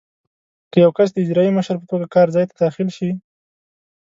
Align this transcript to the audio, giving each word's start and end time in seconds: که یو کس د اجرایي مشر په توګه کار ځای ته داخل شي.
که 0.71 0.77
یو 0.85 0.91
کس 0.97 1.09
د 1.11 1.17
اجرایي 1.25 1.51
مشر 1.57 1.75
په 1.79 1.85
توګه 1.91 2.07
کار 2.15 2.27
ځای 2.35 2.45
ته 2.49 2.55
داخل 2.63 2.87
شي. 2.97 3.09